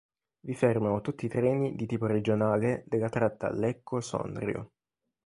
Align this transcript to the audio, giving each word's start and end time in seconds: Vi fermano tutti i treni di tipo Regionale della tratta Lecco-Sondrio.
Vi 0.39 0.55
fermano 0.55 0.99
tutti 1.01 1.27
i 1.27 1.29
treni 1.29 1.75
di 1.75 1.85
tipo 1.85 2.07
Regionale 2.07 2.83
della 2.87 3.07
tratta 3.07 3.51
Lecco-Sondrio. 3.51 4.71